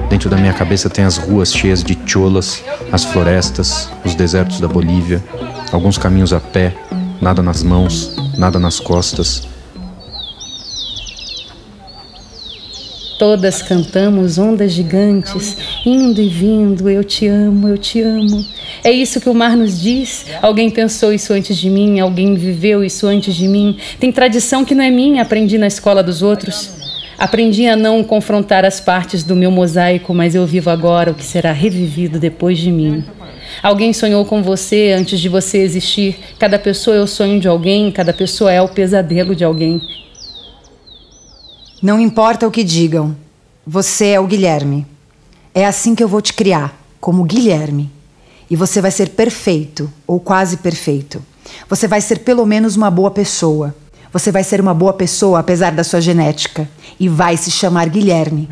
Dentro 0.07 0.29
da 0.29 0.37
minha 0.37 0.53
cabeça 0.53 0.87
tem 0.87 1.03
as 1.03 1.17
ruas 1.17 1.51
cheias 1.51 1.83
de 1.83 1.97
cholas, 2.05 2.63
as 2.91 3.03
florestas, 3.03 3.89
os 4.05 4.13
desertos 4.13 4.59
da 4.59 4.67
Bolívia, 4.67 5.23
alguns 5.71 5.97
caminhos 5.97 6.31
a 6.31 6.39
pé, 6.39 6.75
nada 7.19 7.41
nas 7.41 7.63
mãos, 7.63 8.15
nada 8.37 8.59
nas 8.59 8.79
costas. 8.79 9.47
Todas 13.17 13.63
cantamos 13.63 14.37
ondas 14.37 14.71
gigantes, 14.73 15.57
indo 15.83 16.21
e 16.21 16.29
vindo, 16.29 16.87
eu 16.87 17.03
te 17.03 17.27
amo, 17.27 17.67
eu 17.67 17.79
te 17.79 17.99
amo. 18.03 18.45
É 18.83 18.91
isso 18.91 19.21
que 19.21 19.29
o 19.29 19.33
mar 19.33 19.55
nos 19.55 19.79
diz? 19.79 20.25
Alguém 20.41 20.69
pensou 20.69 21.13
isso 21.13 21.31
antes 21.33 21.55
de 21.55 21.69
mim, 21.69 21.99
alguém 21.99 22.33
viveu 22.33 22.83
isso 22.83 23.05
antes 23.05 23.35
de 23.35 23.47
mim. 23.47 23.77
Tem 23.99 24.11
tradição 24.11 24.65
que 24.65 24.73
não 24.73 24.83
é 24.83 24.89
minha, 24.89 25.21
aprendi 25.21 25.57
na 25.57 25.67
escola 25.67 26.01
dos 26.01 26.23
outros. 26.23 26.71
Aprendi 27.15 27.67
a 27.67 27.75
não 27.75 28.03
confrontar 28.03 28.65
as 28.65 28.79
partes 28.79 29.23
do 29.23 29.35
meu 29.35 29.51
mosaico, 29.51 30.11
mas 30.11 30.33
eu 30.33 30.47
vivo 30.47 30.71
agora 30.71 31.11
o 31.11 31.13
que 31.13 31.23
será 31.23 31.51
revivido 31.51 32.19
depois 32.19 32.57
de 32.57 32.71
mim. 32.71 33.03
Alguém 33.61 33.93
sonhou 33.93 34.25
com 34.25 34.41
você 34.41 34.95
antes 34.97 35.19
de 35.19 35.29
você 35.29 35.59
existir. 35.59 36.17
Cada 36.39 36.57
pessoa 36.57 36.97
é 36.97 36.99
o 36.99 37.05
sonho 37.05 37.39
de 37.39 37.47
alguém, 37.47 37.91
cada 37.91 38.11
pessoa 38.11 38.51
é 38.51 38.59
o 38.59 38.69
pesadelo 38.69 39.35
de 39.35 39.43
alguém. 39.43 39.79
Não 41.83 41.99
importa 41.99 42.47
o 42.47 42.51
que 42.51 42.63
digam, 42.63 43.15
você 43.65 44.07
é 44.09 44.19
o 44.19 44.25
Guilherme. 44.25 44.87
É 45.53 45.65
assim 45.65 45.93
que 45.93 46.03
eu 46.03 46.07
vou 46.07 46.21
te 46.21 46.33
criar, 46.33 46.75
como 46.99 47.23
Guilherme. 47.23 48.00
E 48.51 48.55
você 48.57 48.81
vai 48.81 48.91
ser 48.91 49.11
perfeito, 49.11 49.89
ou 50.05 50.19
quase 50.19 50.57
perfeito. 50.57 51.23
Você 51.69 51.87
vai 51.87 52.01
ser 52.01 52.19
pelo 52.19 52.45
menos 52.45 52.75
uma 52.75 52.91
boa 52.91 53.09
pessoa. 53.09 53.73
Você 54.11 54.29
vai 54.29 54.43
ser 54.43 54.59
uma 54.59 54.73
boa 54.73 54.91
pessoa 54.91 55.39
apesar 55.39 55.71
da 55.71 55.85
sua 55.85 56.01
genética. 56.01 56.69
E 56.99 57.07
vai 57.07 57.37
se 57.37 57.49
chamar 57.49 57.87
Guilherme. 57.87 58.49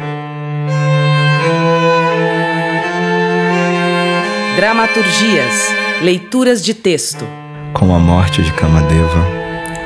Dramaturgias, 4.55 5.53
leituras 6.01 6.63
de 6.63 6.73
texto. 6.73 7.27
Com 7.73 7.93
a 7.93 7.99
morte 7.99 8.41
de 8.41 8.53
Kamadeva, 8.53 9.27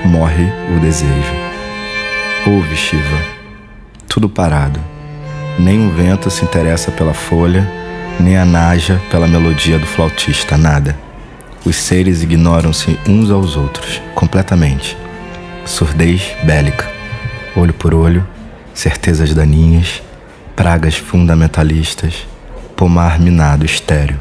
morre 0.05 0.45
o 0.77 0.79
desejo. 0.79 1.33
Ouve, 2.45 2.75
Shiva, 2.75 3.17
tudo 4.07 4.29
parado. 4.29 4.79
Nem 5.57 5.87
o 5.87 5.91
vento 5.91 6.29
se 6.29 6.45
interessa 6.45 6.91
pela 6.91 7.15
folha, 7.15 7.67
nem 8.19 8.37
a 8.37 8.45
naja 8.45 9.01
pela 9.09 9.27
melodia 9.27 9.77
do 9.79 9.85
flautista, 9.85 10.57
nada. 10.57 10.97
Os 11.65 11.75
seres 11.75 12.21
ignoram-se 12.21 12.99
uns 13.07 13.31
aos 13.31 13.55
outros, 13.55 14.01
completamente. 14.13 14.97
Surdez 15.65 16.21
bélica, 16.43 16.89
olho 17.55 17.73
por 17.73 17.93
olho, 17.93 18.25
certezas 18.73 19.33
daninhas, 19.33 20.01
pragas 20.55 20.95
fundamentalistas, 20.95 22.27
pomar 22.75 23.19
minado 23.19 23.65
estéreo. 23.65 24.19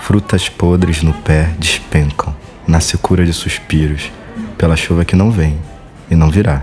Frutas 0.00 0.48
podres 0.48 1.02
no 1.02 1.12
pé 1.12 1.50
despencam, 1.58 2.34
na 2.66 2.80
secura 2.80 3.24
de 3.24 3.32
suspiros, 3.32 4.10
pela 4.56 4.76
chuva 4.76 5.04
que 5.04 5.14
não 5.14 5.30
vem 5.30 5.58
e 6.10 6.14
não 6.14 6.30
virá. 6.30 6.62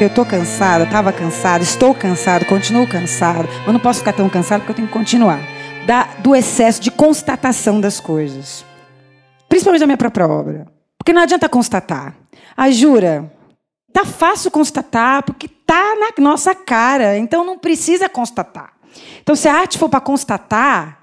Eu 0.00 0.08
tô 0.08 0.24
cansada, 0.24 0.86
tava 0.86 1.12
cansada, 1.12 1.64
estou 1.64 1.92
cansado, 1.92 2.44
continuo 2.44 2.86
cansado, 2.86 3.48
mas 3.64 3.72
não 3.72 3.80
posso 3.80 3.98
ficar 3.98 4.12
tão 4.12 4.28
cansado 4.28 4.60
porque 4.60 4.70
eu 4.70 4.76
tenho 4.76 4.86
que 4.86 4.94
continuar. 4.94 5.40
Da, 5.88 6.04
do 6.20 6.36
excesso 6.36 6.80
de 6.80 6.88
constatação 6.88 7.80
das 7.80 7.98
coisas. 7.98 8.64
Principalmente 9.48 9.80
da 9.80 9.86
minha 9.86 9.96
própria 9.96 10.28
obra. 10.28 10.68
Porque 10.96 11.12
não 11.12 11.22
adianta 11.22 11.48
constatar. 11.48 12.14
Ah, 12.56 12.70
jura? 12.70 13.32
Tá 13.92 14.04
fácil 14.04 14.52
constatar, 14.52 15.24
porque 15.24 15.48
tá 15.48 15.96
na 15.96 16.22
nossa 16.22 16.54
cara, 16.54 17.18
então 17.18 17.44
não 17.44 17.58
precisa 17.58 18.08
constatar. 18.08 18.74
Então, 19.20 19.34
se 19.34 19.48
a 19.48 19.54
arte 19.54 19.78
for 19.78 19.88
para 19.88 20.00
constatar, 20.00 21.02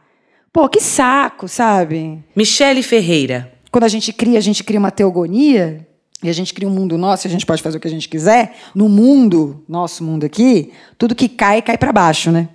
pô, 0.53 0.69
que 0.69 0.79
saco, 0.79 1.49
sabe? 1.49 2.23
Michele 2.33 2.81
Ferreira. 2.81 3.51
Quando 3.69 3.83
a 3.83 3.89
gente 3.89 4.13
cria, 4.13 4.37
a 4.37 4.41
gente 4.41 4.63
cria 4.63 4.79
uma 4.79 4.91
teogonia, 4.91 5.85
e 6.25 6.29
a 6.29 6.33
gente 6.33 6.53
cria 6.53 6.67
um 6.67 6.71
mundo 6.71 6.97
nosso, 6.97 7.27
e 7.27 7.29
a 7.29 7.31
gente 7.31 7.45
pode 7.45 7.61
fazer 7.61 7.77
o 7.77 7.79
que 7.79 7.87
a 7.87 7.91
gente 7.91 8.09
quiser, 8.09 8.55
no 8.73 8.89
mundo, 8.89 9.63
nosso 9.67 10.03
mundo 10.03 10.25
aqui, 10.25 10.73
tudo 10.97 11.13
que 11.13 11.29
cai, 11.29 11.61
cai 11.61 11.77
para 11.77 11.93
baixo, 11.93 12.31
né? 12.31 12.49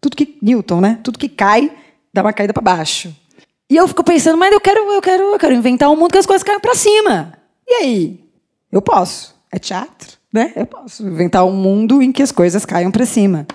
Tudo 0.00 0.16
que. 0.16 0.36
Newton, 0.42 0.80
né? 0.80 0.98
Tudo 1.02 1.18
que 1.18 1.28
cai, 1.28 1.70
dá 2.12 2.22
uma 2.22 2.32
caída 2.32 2.52
para 2.52 2.62
baixo. 2.62 3.14
E 3.70 3.76
eu 3.76 3.86
fico 3.88 4.04
pensando, 4.04 4.38
mas 4.38 4.52
eu 4.52 4.60
quero, 4.60 4.80
eu 4.92 5.00
quero, 5.00 5.22
eu 5.22 5.38
quero 5.38 5.54
inventar 5.54 5.90
um 5.90 5.96
mundo 5.96 6.12
que 6.12 6.18
as 6.18 6.26
coisas 6.26 6.42
caiam 6.42 6.60
para 6.60 6.74
cima. 6.74 7.32
E 7.66 7.74
aí? 7.74 8.20
Eu 8.70 8.82
posso. 8.82 9.34
É 9.52 9.58
teatro, 9.58 10.16
né? 10.32 10.52
Eu 10.54 10.66
posso 10.66 11.06
inventar 11.06 11.44
um 11.44 11.52
mundo 11.52 12.02
em 12.02 12.12
que 12.12 12.22
as 12.22 12.30
coisas 12.30 12.64
caiam 12.64 12.90
para 12.90 13.06
cima. 13.06 13.46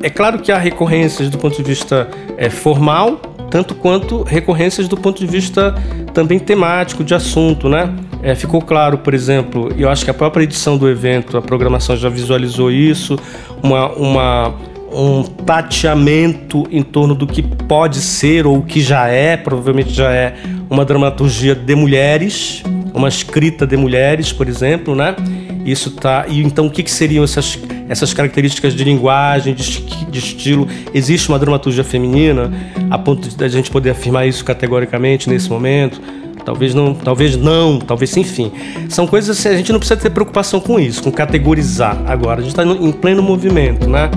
É 0.00 0.10
claro 0.10 0.40
que 0.40 0.50
há 0.50 0.58
recorrências 0.58 1.30
do 1.30 1.38
ponto 1.38 1.56
de 1.56 1.62
vista 1.62 2.08
é, 2.36 2.50
formal, 2.50 3.18
tanto 3.50 3.74
quanto 3.74 4.22
recorrências 4.22 4.88
do 4.88 4.96
ponto 4.96 5.20
de 5.20 5.26
vista 5.26 5.74
também 6.12 6.38
temático, 6.38 7.04
de 7.04 7.14
assunto, 7.14 7.68
né? 7.68 7.94
É, 8.22 8.36
ficou 8.36 8.62
claro, 8.62 8.98
por 8.98 9.14
exemplo, 9.14 9.72
eu 9.76 9.90
acho 9.90 10.04
que 10.04 10.10
a 10.10 10.14
própria 10.14 10.44
edição 10.44 10.78
do 10.78 10.88
evento, 10.88 11.36
a 11.36 11.42
programação 11.42 11.96
já 11.96 12.08
visualizou 12.08 12.70
isso, 12.70 13.18
uma, 13.60 13.88
uma, 13.90 14.54
um 14.92 15.24
tateamento 15.24 16.64
em 16.70 16.82
torno 16.82 17.16
do 17.16 17.26
que 17.26 17.42
pode 17.42 17.96
ser 17.96 18.46
ou 18.46 18.62
que 18.62 18.80
já 18.80 19.08
é, 19.08 19.36
provavelmente 19.36 19.90
já 19.90 20.12
é 20.12 20.36
uma 20.70 20.84
dramaturgia 20.84 21.54
de 21.54 21.74
mulheres, 21.74 22.62
uma 22.94 23.08
escrita 23.08 23.66
de 23.66 23.76
mulheres, 23.76 24.32
por 24.32 24.48
exemplo, 24.48 24.94
né? 24.94 25.16
Isso 25.64 25.90
tá. 25.90 26.26
E 26.28 26.42
então 26.42 26.66
o 26.66 26.70
que, 26.70 26.82
que 26.82 26.90
seriam 26.90 27.24
essas, 27.24 27.58
essas 27.88 28.14
características 28.14 28.74
de 28.74 28.84
linguagem, 28.84 29.52
de, 29.52 29.80
de 30.10 30.18
estilo? 30.18 30.68
Existe 30.94 31.28
uma 31.28 31.38
dramaturgia 31.38 31.84
feminina 31.84 32.52
a 32.88 32.98
ponto 32.98 33.28
de 33.28 33.44
a 33.44 33.48
gente 33.48 33.70
poder 33.70 33.90
afirmar 33.90 34.26
isso 34.26 34.44
categoricamente 34.44 35.28
nesse 35.28 35.50
momento? 35.50 36.00
Talvez 36.44 36.74
não, 36.74 36.94
talvez 36.94 37.36
não, 37.36 37.78
talvez 37.78 38.16
enfim. 38.16 38.52
São 38.88 39.06
coisas 39.06 39.38
assim, 39.38 39.48
a 39.48 39.56
gente 39.56 39.72
não 39.72 39.78
precisa 39.78 40.00
ter 40.00 40.10
preocupação 40.10 40.60
com 40.60 40.78
isso, 40.78 41.02
com 41.02 41.10
categorizar 41.10 42.02
agora. 42.06 42.40
A 42.40 42.42
gente 42.42 42.52
está 42.52 42.64
em 42.64 42.92
pleno 42.92 43.22
movimento, 43.22 43.88
né? 43.88 44.10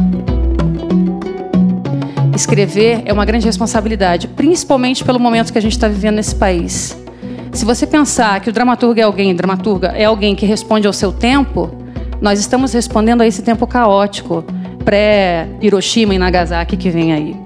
Escrever 2.36 3.04
é 3.06 3.14
uma 3.14 3.24
grande 3.24 3.46
responsabilidade, 3.46 4.28
principalmente 4.28 5.04
pelo 5.04 5.20
momento 5.20 5.54
que 5.54 5.58
a 5.58 5.62
gente 5.62 5.72
está 5.72 5.88
vivendo 5.88 6.16
nesse 6.16 6.36
país. 6.36 6.98
Se 7.54 7.64
você 7.64 7.88
pensar 7.88 8.42
que 8.42 8.50
o 8.50 8.54
dramaturgo 8.54 9.00
é 9.00 9.04
alguém, 9.04 9.34
dramaturga 9.34 9.94
é 9.96 10.04
alguém 10.04 10.36
que 10.36 10.46
responde 10.46 10.86
ao 10.86 10.92
seu 10.92 11.14
tempo, 11.14 11.72
nós 12.20 12.40
estamos 12.40 12.74
respondendo 12.74 13.22
a 13.22 13.28
esse 13.28 13.42
tempo 13.42 13.66
caótico, 13.66 14.44
pré-Hiroshima 14.84 16.14
e 16.14 16.18
Nagasaki 16.18 16.76
que 16.76 16.90
vem 16.90 17.14
aí. 17.14 17.45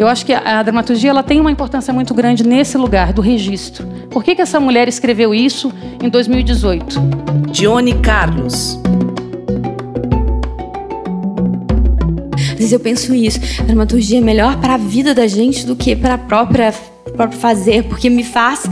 Eu 0.00 0.08
acho 0.08 0.24
que 0.24 0.32
a, 0.32 0.62
dramaturgia 0.62 1.10
ela 1.10 1.22
tem 1.22 1.42
uma 1.42 1.50
importância 1.50 1.92
muito 1.92 2.14
grande 2.14 2.42
nesse 2.42 2.78
lugar 2.78 3.12
do 3.12 3.20
registro. 3.20 3.86
Por 4.08 4.24
que, 4.24 4.34
que 4.34 4.40
essa 4.40 4.58
mulher 4.58 4.88
escreveu 4.88 5.34
isso 5.34 5.70
em 6.02 6.08
2018? 6.08 6.98
Dione 7.50 7.92
Carlos. 7.96 8.80
Às 12.32 12.54
vezes 12.54 12.72
eu 12.72 12.80
penso 12.80 13.14
isso, 13.14 13.40
a 13.60 13.64
dramaturgia 13.64 14.16
é 14.16 14.22
melhor 14.22 14.58
para 14.58 14.72
a 14.72 14.78
vida 14.78 15.14
da 15.14 15.26
gente 15.26 15.66
do 15.66 15.76
que 15.76 15.94
para 15.94 16.14
a 16.14 16.18
própria 16.18 16.72
próprio 17.14 17.38
fazer, 17.38 17.84
porque 17.84 18.08
me 18.08 18.24
faz 18.24 18.62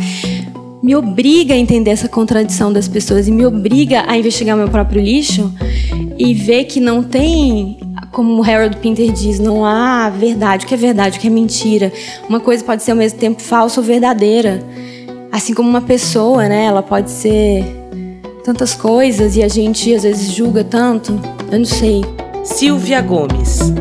me 0.82 0.96
obriga 0.96 1.52
a 1.52 1.58
entender 1.58 1.90
essa 1.90 2.08
contradição 2.08 2.72
das 2.72 2.88
pessoas 2.88 3.28
e 3.28 3.30
me 3.30 3.44
obriga 3.44 4.04
a 4.06 4.16
investigar 4.16 4.56
meu 4.56 4.68
próprio 4.68 5.02
lixo 5.02 5.52
e 6.16 6.32
ver 6.32 6.64
que 6.64 6.80
não 6.80 7.02
tem, 7.02 7.78
como 8.12 8.40
o 8.40 8.44
Harold 8.44 8.76
Pinter 8.78 9.12
diz, 9.12 9.38
não 9.38 9.64
há 9.64 10.08
verdade, 10.10 10.64
o 10.64 10.68
que 10.68 10.74
é 10.74 10.76
verdade, 10.76 11.18
o 11.18 11.20
que 11.20 11.26
é 11.26 11.30
mentira. 11.30 11.92
Uma 12.28 12.40
coisa 12.40 12.64
pode 12.64 12.82
ser 12.82 12.92
ao 12.92 12.96
mesmo 12.96 13.18
tempo 13.18 13.42
falsa 13.42 13.80
ou 13.80 13.86
verdadeira. 13.86 14.62
Assim 15.30 15.54
como 15.54 15.68
uma 15.68 15.80
pessoa, 15.80 16.48
né, 16.48 16.64
ela 16.64 16.82
pode 16.82 17.10
ser 17.10 17.64
tantas 18.44 18.74
coisas 18.74 19.36
e 19.36 19.42
a 19.42 19.48
gente 19.48 19.94
às 19.94 20.02
vezes 20.02 20.32
julga 20.32 20.64
tanto. 20.64 21.18
Eu 21.50 21.58
não 21.58 21.66
sei. 21.66 22.04
Silvia 22.44 23.00
Gomes 23.00 23.72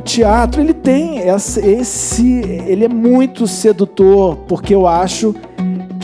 teatro 0.00 0.62
ele 0.62 0.72
tem 0.72 1.18
esse, 1.18 2.40
ele 2.66 2.86
é 2.86 2.88
muito 2.88 3.46
sedutor 3.46 4.36
porque 4.48 4.74
eu 4.74 4.86
acho 4.86 5.34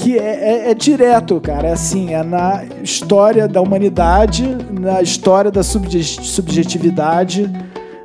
que 0.07 0.17
é, 0.17 0.67
é, 0.67 0.71
é, 0.71 0.75
direto, 0.75 1.41
cara. 1.41 1.67
É 1.67 1.73
assim, 1.73 2.15
é 2.15 2.23
na 2.23 2.63
história 2.81 3.49
da 3.49 3.61
humanidade, 3.61 4.57
na 4.71 5.03
história 5.03 5.51
da 5.51 5.65
subjetividade, 5.65 7.51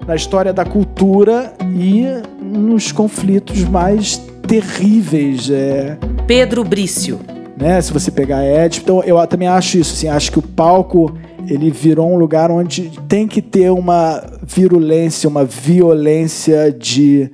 na 0.07 0.15
história 0.15 0.51
da 0.51 0.65
cultura 0.65 1.53
e 1.61 2.05
nos 2.41 2.91
conflitos 2.91 3.63
mais 3.65 4.19
terríveis. 4.47 5.47
É... 5.51 5.95
Pedro 6.25 6.63
Brício. 6.63 7.19
Né? 7.55 7.79
Se 7.79 7.93
você 7.93 8.09
pegar 8.09 8.41
Édipo, 8.41 8.83
então 8.83 9.03
eu 9.03 9.27
também 9.27 9.47
acho 9.47 9.77
isso. 9.77 9.93
Assim, 9.93 10.07
acho 10.07 10.31
que 10.31 10.39
o 10.39 10.41
palco 10.41 11.15
ele 11.47 11.69
virou 11.69 12.11
um 12.11 12.17
lugar 12.17 12.49
onde 12.49 12.89
tem 13.07 13.27
que 13.27 13.43
ter 13.43 13.69
uma 13.69 14.23
virulência, 14.41 15.29
uma 15.29 15.45
violência 15.45 16.71
de 16.71 17.29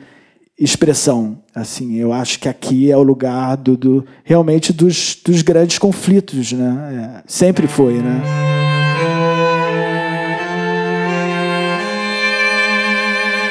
expressão. 0.59 1.37
Assim, 1.57 1.95
eu 1.95 2.13
acho 2.13 2.37
que 2.37 2.47
aqui 2.47 2.91
é 2.91 2.95
o 2.95 3.01
lugar 3.01 3.57
do, 3.57 3.75
do 3.75 4.05
realmente 4.23 4.71
dos, 4.71 5.19
dos 5.25 5.41
grandes 5.41 5.79
conflitos, 5.79 6.51
né? 6.51 7.17
É, 7.17 7.23
sempre 7.25 7.65
foi, 7.65 7.93
né? 7.93 8.21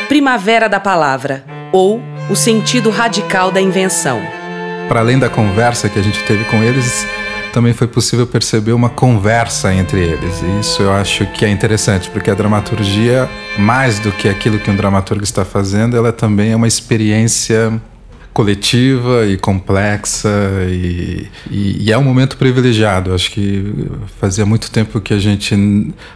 Primavera 0.07 0.69
da 0.69 0.79
palavra 0.79 1.45
ou 1.73 2.01
o 2.31 2.37
sentido 2.37 2.91
radical 2.91 3.51
da 3.51 3.61
invenção. 3.61 4.21
para 4.87 5.01
além 5.01 5.19
da 5.19 5.29
conversa 5.29 5.89
que 5.89 5.99
a 5.99 6.03
gente 6.03 6.23
teve 6.27 6.45
com 6.45 6.63
eles, 6.63 7.05
também 7.53 7.73
foi 7.73 7.89
possível 7.89 8.25
perceber 8.25 8.71
uma 8.71 8.89
conversa 8.89 9.75
entre 9.75 9.99
eles. 9.99 10.43
E 10.43 10.61
isso 10.61 10.81
eu 10.81 10.93
acho 10.93 11.27
que 11.33 11.45
é 11.45 11.49
interessante, 11.49 12.09
porque 12.11 12.31
a 12.31 12.35
dramaturgia, 12.35 13.29
mais 13.59 13.99
do 13.99 14.13
que 14.13 14.29
aquilo 14.29 14.61
que 14.61 14.71
um 14.71 14.77
dramaturgo 14.77 15.25
está 15.25 15.45
fazendo, 15.45 15.97
ela 15.97 16.13
também 16.13 16.53
é 16.53 16.57
uma 16.57 16.69
experiência 16.69 17.83
coletiva 18.37 19.27
e 19.27 19.39
complexa 19.39 20.29
e, 20.69 21.27
e, 21.51 21.85
e, 21.85 21.91
é 21.91 21.97
um 21.97 22.03
momento 22.03 22.37
privilegiado. 22.37 23.15
Acho 23.15 23.31
que 23.31 23.89
fazia 24.21 24.45
muito 24.45 24.71
tempo 24.71 25.01
que 25.01 25.15
a 25.15 25.19
gente 25.19 25.57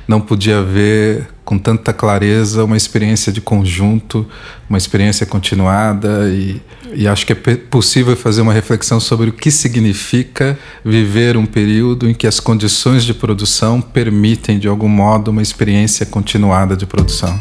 não 0.06 0.20
podia 0.20 0.62
ver 0.62 1.26
com 1.46 1.56
tanta 1.56 1.94
clareza 1.94 2.62
uma 2.62 2.76
experiência 2.76 3.32
de 3.32 3.40
conjunto, 3.40 4.26
uma 4.68 4.76
experiência 4.76 5.24
continuada 5.24 6.28
e, 6.28 6.60
e 6.94 7.08
acho 7.08 7.24
que 7.24 7.32
é 7.32 7.56
possível 7.56 8.14
fazer 8.14 8.42
uma 8.42 8.52
reflexão 8.52 9.00
sobre 9.00 9.30
o 9.30 9.32
que 9.32 9.50
significa 9.50 10.58
viver 10.84 11.38
um 11.38 11.46
período 11.46 12.06
em 12.06 12.12
que 12.12 12.26
as 12.26 12.38
condições 12.38 13.02
de 13.02 13.14
produção 13.14 13.80
permitem 13.80 14.58
de 14.58 14.68
algum 14.68 14.88
modo 14.88 15.30
uma 15.30 15.40
experiência 15.40 16.04
continuada 16.04 16.76
de 16.76 16.84
produção. 16.84 17.38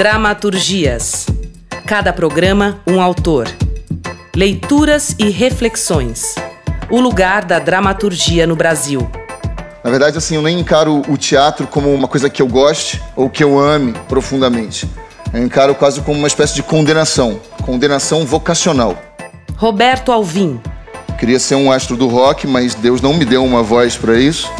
Dramaturgias. 0.00 1.26
Cada 1.84 2.10
programa, 2.10 2.80
um 2.86 3.02
autor. 3.02 3.46
Leituras 4.34 5.14
e 5.18 5.28
reflexões. 5.28 6.36
O 6.88 6.98
lugar 6.98 7.44
da 7.44 7.58
dramaturgia 7.58 8.46
no 8.46 8.56
Brasil. 8.56 9.06
Na 9.84 9.90
verdade, 9.90 10.16
assim, 10.16 10.36
eu 10.36 10.40
nem 10.40 10.58
encaro 10.58 11.02
o 11.06 11.18
teatro 11.18 11.66
como 11.66 11.92
uma 11.92 12.08
coisa 12.08 12.30
que 12.30 12.40
eu 12.40 12.46
goste 12.46 12.98
ou 13.14 13.28
que 13.28 13.44
eu 13.44 13.58
ame 13.58 13.92
profundamente. 14.08 14.88
Eu 15.34 15.44
encaro 15.44 15.74
quase 15.74 16.00
como 16.00 16.16
uma 16.16 16.28
espécie 16.28 16.54
de 16.54 16.62
condenação, 16.62 17.38
condenação 17.62 18.24
vocacional. 18.24 18.96
Roberto 19.58 20.10
Alvim. 20.10 20.58
Queria 21.18 21.38
ser 21.38 21.56
um 21.56 21.70
astro 21.70 21.94
do 21.94 22.08
rock, 22.08 22.46
mas 22.46 22.74
Deus 22.74 23.02
não 23.02 23.12
me 23.12 23.26
deu 23.26 23.44
uma 23.44 23.62
voz 23.62 23.98
para 23.98 24.18
isso. 24.18 24.50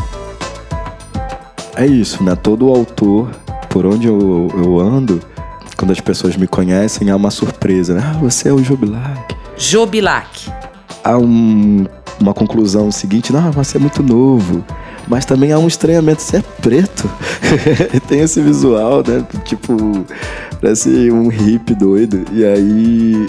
É 1.76 1.87
isso, 1.87 2.23
né? 2.23 2.37
Todo 2.37 2.68
autor, 2.68 3.30
por 3.70 3.87
onde 3.87 4.06
eu, 4.06 4.49
eu 4.62 4.78
ando, 4.78 5.29
quando 5.80 5.92
as 5.92 6.00
pessoas 6.00 6.37
me 6.37 6.46
conhecem, 6.46 7.08
há 7.08 7.16
uma 7.16 7.30
surpresa. 7.30 7.94
Né? 7.94 8.02
Ah, 8.04 8.18
você 8.18 8.50
é 8.50 8.52
o 8.52 8.62
Jobilac. 8.62 9.34
Jobilac. 9.56 10.52
Há 11.02 11.16
um, 11.16 11.87
uma 12.20 12.34
conclusão 12.34 12.92
seguinte, 12.92 13.32
não, 13.32 13.50
você 13.50 13.78
é 13.78 13.80
muito 13.80 14.02
novo. 14.02 14.62
Mas 15.08 15.25
também 15.25 15.52
há 15.52 15.58
um 15.58 15.66
estranhamento, 15.66 16.20
você 16.20 16.37
é 16.37 16.42
preto. 16.60 17.10
Tem 18.06 18.20
esse 18.20 18.42
visual, 18.42 18.99
né? 18.99 19.26
Tipo, 19.46 20.04
parece 20.60 21.10
um 21.10 21.28
hippie 21.28 21.75
doido. 21.75 22.26
E 22.30 22.44
aí 22.44 23.26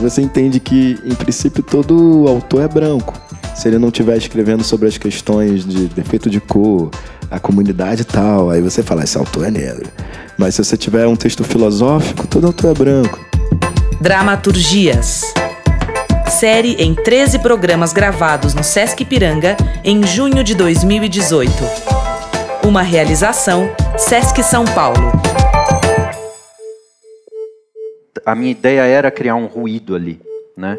você 0.00 0.22
entende 0.22 0.58
que, 0.58 0.98
em 1.04 1.14
princípio, 1.14 1.62
todo 1.62 2.24
autor 2.26 2.62
é 2.62 2.68
branco. 2.68 3.14
Se 3.62 3.68
ele 3.68 3.78
não 3.78 3.90
estiver 3.90 4.16
escrevendo 4.16 4.64
sobre 4.64 4.88
as 4.88 4.98
questões 4.98 5.64
de 5.64 5.86
defeito 5.86 6.28
de 6.28 6.40
cor, 6.40 6.90
a 7.30 7.38
comunidade 7.38 8.02
e 8.02 8.04
tal, 8.04 8.50
aí 8.50 8.60
você 8.60 8.82
fala, 8.82 9.04
esse 9.04 9.16
autor 9.16 9.46
é 9.46 9.52
negro. 9.52 9.88
Mas 10.36 10.56
se 10.56 10.64
você 10.64 10.76
tiver 10.76 11.06
um 11.06 11.14
texto 11.14 11.44
filosófico, 11.44 12.26
todo 12.26 12.48
autor 12.48 12.72
é 12.72 12.74
branco. 12.74 13.24
Dramaturgias. 14.00 15.32
Série 16.28 16.72
em 16.82 16.92
13 16.92 17.38
programas 17.38 17.92
gravados 17.92 18.52
no 18.52 18.64
Sesc 18.64 19.04
Piranga 19.04 19.56
em 19.84 20.04
junho 20.04 20.42
de 20.42 20.56
2018. 20.56 21.52
Uma 22.66 22.82
realização 22.82 23.70
Sesc 23.96 24.42
São 24.42 24.64
Paulo. 24.64 25.12
A 28.26 28.34
minha 28.34 28.50
ideia 28.50 28.80
era 28.80 29.08
criar 29.08 29.36
um 29.36 29.46
ruído 29.46 29.94
ali, 29.94 30.20
né? 30.56 30.76